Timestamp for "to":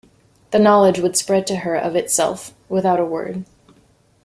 1.45-1.57